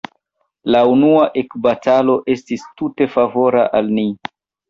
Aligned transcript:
La 0.75 0.79
unua 0.93 1.25
ekbatalo 1.41 2.15
estis 2.35 2.65
tute 2.81 3.09
favora 3.17 3.67
al 3.81 3.93
ni. 3.99 4.07